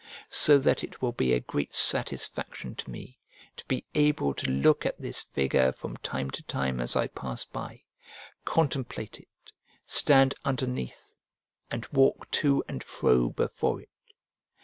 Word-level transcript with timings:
So 0.31 0.57
that 0.57 0.83
it 0.83 0.99
will 0.99 1.11
be 1.11 1.31
a 1.31 1.39
great 1.39 1.75
satisfaction 1.75 2.73
to 2.73 2.89
me 2.89 3.19
to 3.55 3.63
be 3.67 3.85
able 3.93 4.33
to 4.33 4.49
look 4.49 4.83
at 4.83 4.99
this 4.99 5.21
figure 5.21 5.71
from 5.71 5.95
time 5.97 6.31
to 6.31 6.41
time 6.41 6.79
as 6.79 6.95
I 6.95 7.05
pass 7.05 7.45
by, 7.45 7.83
contemplate 8.43 9.19
it, 9.19 9.27
stand 9.85 10.33
underneath, 10.43 11.13
and 11.69 11.85
walk 11.93 12.31
to 12.31 12.63
and 12.67 12.83
fro 12.83 13.29
before 13.29 13.79
it. 13.79 13.89